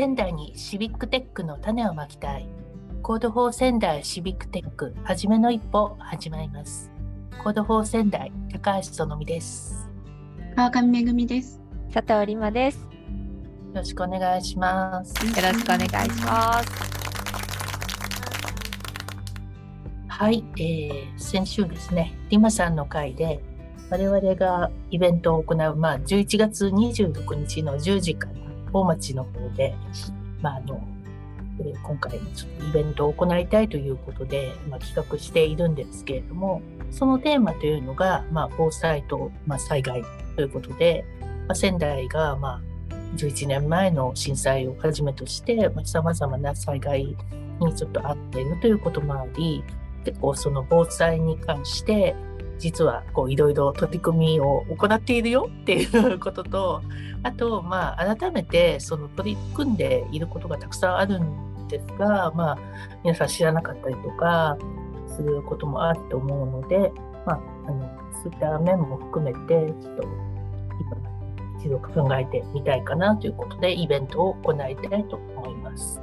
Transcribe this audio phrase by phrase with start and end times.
[0.00, 2.48] 仙台に civic tech の種をまきたい。
[3.02, 6.90] Code for 仙台 civic tech、はじめの一歩、始まります。
[7.44, 9.90] Code for 仙台、高橋そのみです。
[10.56, 11.60] 川上めぐみです。
[11.92, 12.78] 佐藤里真です。
[12.78, 12.82] よ
[13.74, 15.12] ろしくお願いします。
[15.22, 16.70] よろしくお願いします。
[20.08, 23.42] はい、えー、先週ですね、リマさんの回で、
[23.90, 29.74] 我々がイベントを行う、まあ、11月26日の10時から大町の方で、
[30.40, 30.82] まあ、あの、
[31.82, 40.02] 今回ちょっとイベントを行いたいということで、まあ、企画しているんですけれども、そのテーマというのが、まあ、防災と、まあ、災害
[40.36, 41.04] ということで、
[41.46, 42.60] まあ、仙台が、まあ、
[43.16, 47.16] 11年前の震災をはじめとしてさ、まあ、様々な災害
[47.60, 49.62] にちょっと合っているということもあり、
[50.04, 52.14] 結構その防災に関して、
[52.60, 56.82] 実はこういろいろ取り組みを行っているよっていうことと、
[57.22, 62.58] あと、まあ、改めてその取り組んでいることがたくさんあるんですが、まあ、
[63.02, 64.56] 皆さん知らなかったりとか
[65.16, 66.92] することもあると思うので、
[67.26, 70.02] まあ、あのそういった面も含めて、ちょっと
[70.80, 70.96] 今、
[71.58, 76.00] 一度考えてみたいかなということで、イベントを行いたいと思います。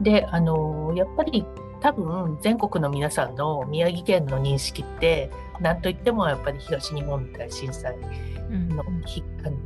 [0.00, 1.44] で、あの、やっぱり
[1.82, 5.30] 多分全国の皆さんの宮城県の認識って
[5.60, 8.84] 何といってもやっぱり東日本大震災の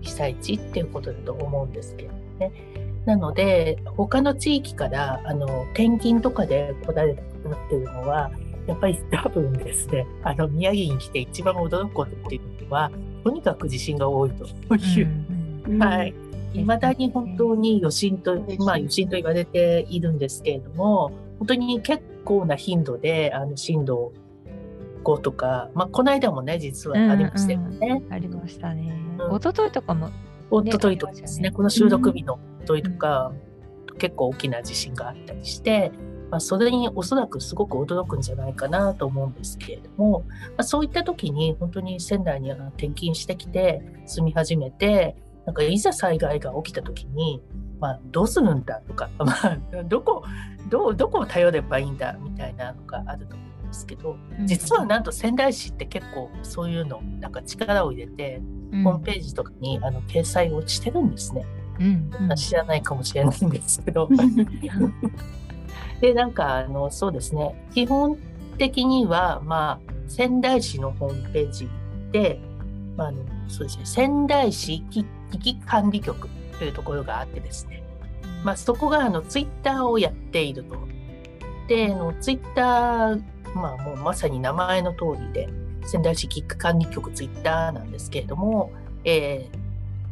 [0.00, 2.52] 被災地っていうことだと思うんですけどね。
[3.04, 8.30] なので他の地域からあの転勤とかで来られたくなってるのは
[8.66, 12.90] やっぱり多分ですねあの宮城に来て一番驚くことっていうのは
[13.22, 14.46] とにかく地震が多いと。
[14.74, 15.08] いう、
[15.68, 16.14] うん、はい。
[16.54, 24.12] いまだに本当に余震と、まあ余震と言われているんですけれども、本当に結構な頻度であの震度
[25.04, 27.78] 5とか、まあ、この間もね実はありましたよね。
[27.80, 29.00] うんうん、ありましたね。
[29.18, 30.14] 一昨日とかも、ね、
[30.50, 33.32] 一昨日とかですね、この収録日の一昨日とか、
[33.90, 35.92] うん、結構大きな地震があったりして、
[36.30, 47.42] まあ、それにおそらくすごく驚くんじゃないかなと思うんですけれども、まあ、そういった時に本当に仙台に転勤してきて住み始めてなんかいざ災害が起きた時に、
[47.80, 50.24] まあ、どうするんだとか、 まあ、どこ
[50.68, 58.42] どうどこを頼ればいいんだみたいなのがあると思うんですけど、実はなんと仙台市って結構そういうのなんか力を入れて、
[58.72, 61.46] うん、ホームページとかにあの掲載をしてるんですね。
[61.78, 62.10] うん。
[62.28, 64.08] うん、知らないかもしれないんですけど。
[66.00, 67.68] でなんかあのそうですね。
[67.72, 68.18] 基本
[68.58, 71.68] 的には、まあ、仙台市のホームページ
[72.10, 72.40] で、
[72.96, 73.18] まあ、あの
[73.48, 73.86] そうですね。
[73.86, 75.04] 仙台市危
[75.38, 77.82] 機管理局というところがあってですね。
[78.44, 80.76] まあ、そこがあのツイッターをやっていると。
[81.68, 83.22] で、あのツイッター、
[83.54, 85.48] まあ、もうまさに名前の通りで、
[85.84, 88.72] 仙台市キック管理局ツイッターなんですけれども、
[89.04, 89.56] えー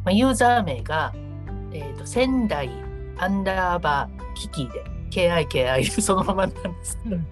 [0.05, 1.13] まあ、ユーザー名が、
[1.71, 2.69] えーと、仙台
[3.17, 7.25] アンダーバーキキで、KIKI そのままなんですけど、ね、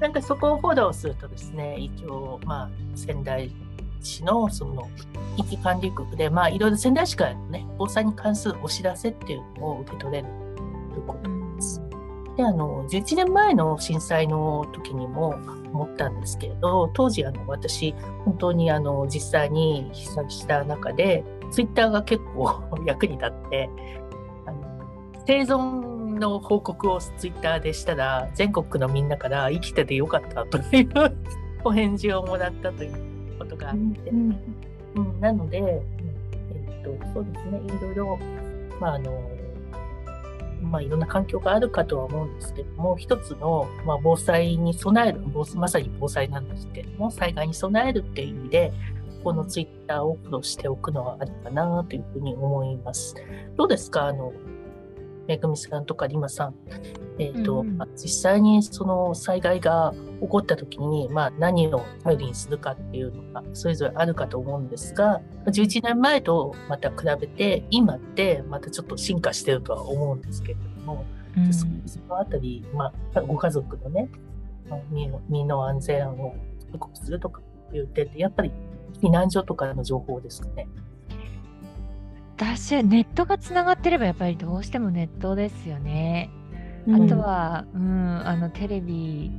[0.00, 3.52] なんかそこをフォローするとですね、一応、まあ、仙台
[4.00, 4.88] 市のその
[5.36, 10.28] 危機管理局で、まあ、いろいろ仙台市からね、防災に関するお知らせっていうのを受け取れる
[10.92, 11.82] ということです。
[12.36, 15.34] で、あの、11年前の震災の時にも
[15.72, 17.94] 思ったんですけれど、当時、あの、私、
[18.24, 23.70] 本当にあの、実際に被災した中で、ツイッターが結構 役に立って、
[24.46, 24.62] あの、
[25.26, 30.88] 生存の報告をツイッターでしたら、全国のみんなから生きててよかったという
[31.64, 33.09] お返事をもらったという
[33.60, 35.82] があって、うん、なので、え
[36.80, 38.18] っと、そうですね、いろいろ、
[38.80, 39.30] まあ、あの、
[40.62, 45.20] まあ、いろんな環境があるかとは思うんですけども、一つの、まあ、防災に備える、
[45.56, 48.72] まさに防災なんですけども、災害に備えるっていう意味で、
[49.24, 53.14] このツイッターをフォローしておくのはありかなというふうに思います。
[53.56, 54.06] どうですか？
[54.06, 54.32] あの、
[55.26, 56.54] めぐみさんとかりまさん、
[57.18, 71.04] えーと、うん、実際にその災害が起こった時に、まあ、何を頼りにするかっていうのがそれぞれあるかと思うんですが11年前とまた比べて今ってまたちょっと進化してるとは思うんですけれども、
[71.36, 71.66] うん、そ
[72.08, 74.08] のあたり、まあ、ご家族のね
[75.28, 76.34] 身の安全を
[76.72, 77.40] 確保するとか
[77.72, 78.52] いう点でやっぱり
[79.02, 80.68] 避難所とかの情報ですかね。
[82.40, 86.30] 私ネットがつながってればやっぱりどうしてもネットですよね。
[86.88, 89.30] あとは、うん、あのテレビ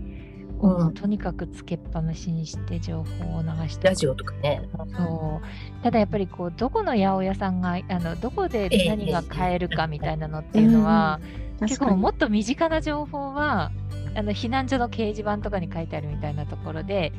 [0.59, 3.87] をとにかくつけっぱなしにして情報を流して。
[3.87, 4.69] ラジオとかね。
[4.95, 5.83] そう。
[5.83, 13.71] ただやっぱりこうどこの八百屋さんがあのどこで何が買えるかみたいなのっていうのは、えー、結構もっと身近な情報は
[14.13, 17.13] あの避難所の掲示板とかに書いてあるみたいなところで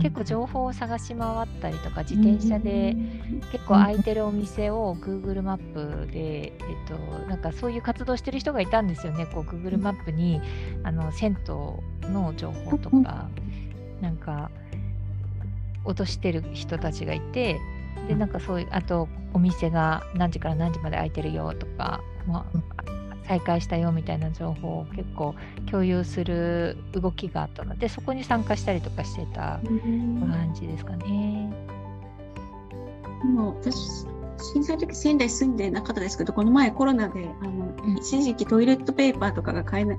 [0.00, 2.96] 結構情報を探し回ったりとか自転車で
[3.52, 6.52] 結構空いてるお店を Google マップで、えっ
[6.88, 6.94] と、
[7.28, 9.26] なんかそういう活動してる人がいたんですよね。
[9.26, 10.40] こう Google マップに
[10.84, 13.28] あの銭湯の情報とか
[14.00, 14.50] なんか
[15.84, 17.60] 落としてる人たちがいて
[18.06, 22.46] でなんかそういうあとお店が何時から何時まで開いてるよとか、ま
[22.76, 22.84] あ、
[23.28, 25.34] 再開したよみたいな情報を結構
[25.70, 31.52] 共有する動きがあったのでそこに参加したりとかしてた感じですかね。
[33.22, 34.06] でも私
[34.54, 39.98] 震災の時仙台住んでなかったですけどこの前コロナであの、うん、一時期トイレットペーパーとかが買えない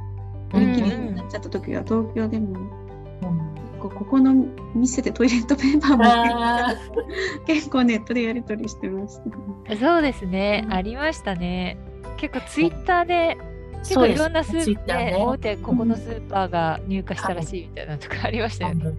[0.54, 4.34] 売り切れになっちゃった時は、東京でも、うん、ここの
[4.74, 6.80] 店でトイレットペーパーも
[7.46, 9.20] 結構ネットでやり取りしてまし
[9.68, 9.78] た。
[9.78, 11.78] そうですね、ありましたね。
[12.20, 13.38] 結構ツイッターで
[13.80, 18.94] 結構いろんなスーパーで、ね、大手ここのスーパーが入荷したらしいみたいなとかありましたよね。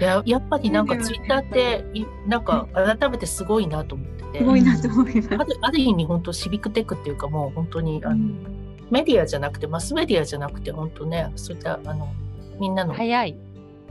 [0.00, 1.84] いややっぱりなんかツイッターって
[2.26, 5.28] なんか改めてすごいなと思ってて、すごいなと思います。
[5.60, 12.12] ある意味本当シビックテックっていうかもう本当にあの、うん、メディアじゃなくてマスメディアじゃなくて本当ねそういったあの
[12.58, 13.36] みんなの早い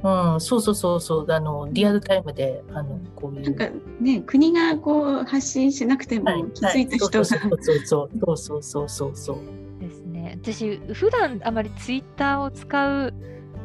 [0.03, 3.41] うん、そうそうそうそうあのリアルタイムであのこういう。
[3.44, 3.69] なんか
[4.01, 9.38] ね国がこう発信しなくても気づいた人が、はい、そうそうそうそうそうそうそう。
[9.79, 10.38] ですね。
[10.41, 13.13] 私普段あまりツイッターを使う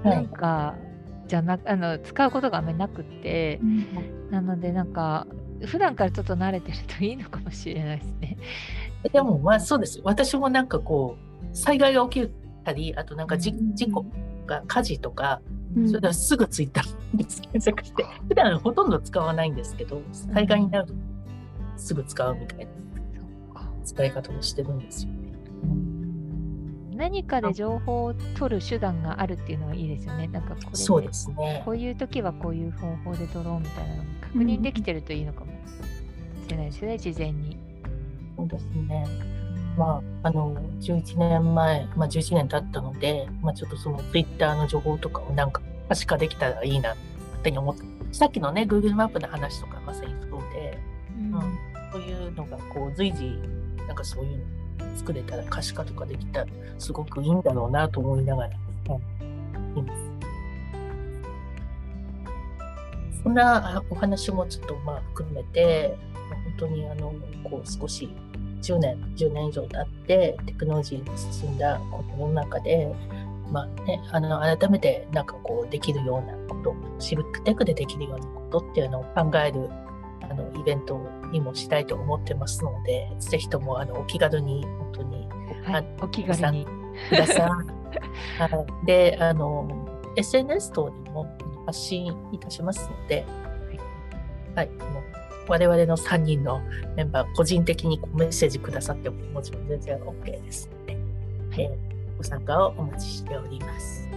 [0.05, 0.77] なんか、は
[1.27, 5.27] い、じゃなあの使うことがあんまりなくて、うん、なのでなんか
[5.67, 8.37] 普段からちょっと慣れてるといいのかもしれないですね。
[9.13, 10.01] でもまあそうです。
[10.05, 11.17] 私もなんかこ
[11.53, 12.31] う災害が起き
[12.65, 13.53] たりあとなんか事
[13.93, 14.07] 故
[14.47, 15.41] が火事とか
[15.87, 20.95] それではすぐツイッターで検索して、普段ほとんど使わないんですけど、災害になると
[21.77, 22.79] すぐ使うみたいな
[23.85, 25.19] 使い方をしてるんですよね。
[26.95, 30.27] 何かで情報を取る手段があるっていうのはいいですよね。
[30.27, 31.63] なんかこれそうですね。
[31.65, 35.53] こういう時はこういう方法で取ろうみたいなのが確認できてるといいのかも
[36.45, 37.57] しれないですね、事前に。
[38.37, 39.05] そうですね。
[39.77, 46.97] まあ、あの11年前、まあ、11年経ったので、まあ、ちょっとそのツイッターの情報とかをなんか可視化できたらいいなっ
[47.43, 47.83] て思って
[48.13, 50.79] さっきのね Google マップの話とかまさにそうで、
[51.19, 51.59] うん、うん、
[51.93, 53.39] そういうのがこう随時
[53.87, 56.47] なんかそういうの作れたら可視化とかできたら
[56.79, 58.51] すごくいいんだろうなと思いながら、
[58.89, 60.09] うん、います。
[63.23, 65.97] そんなお話もちょっとまあ含めて
[66.31, 67.15] 本当にあの
[67.45, 68.09] こう少し
[68.63, 72.93] 10年、10年以上経ってテクノロジーが進んだこの世の中で、
[73.51, 79.69] まあね、あの改めてなんかこうできるようなこと、シビックテックでできるようなことっていうのを考える
[80.23, 81.01] あのイベント
[81.33, 85.29] にもしたいと思ってますので、ぜひともあのお気軽に本当に、
[85.65, 86.67] はい、お気軽に。
[87.09, 87.49] くださ
[88.83, 88.87] い。
[88.87, 89.69] で、あの
[90.17, 91.27] SNS 等にも
[91.67, 93.25] 発信いたしますので、
[94.55, 94.89] はい、はい
[95.49, 96.61] 我々の3人の
[96.95, 100.99] メンバー、個人的にメッセージくださってももちろん全然 OK ですので、
[101.63, 104.09] えー、ご参加をお待ちしております。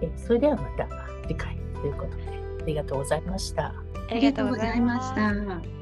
[0.00, 0.88] え、それではまた
[1.26, 2.22] 次回ということで、
[2.62, 3.74] ありがとうございました。
[4.10, 5.79] ありがとうございました。